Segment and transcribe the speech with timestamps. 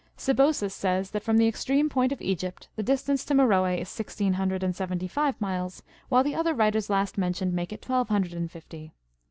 [0.17, 4.33] Sebosus says that from the extreme point of Egypt, the distance to Meroe is sixteen
[4.33, 8.33] hundred and seventv five miles, while the other writers last mentioned make it twelve hundred
[8.33, 8.93] and fifty.